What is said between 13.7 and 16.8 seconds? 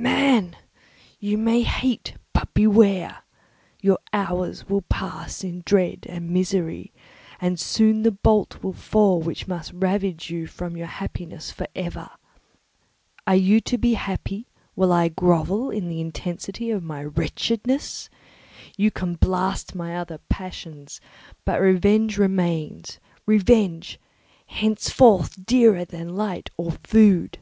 be happy while I grovel in the intensity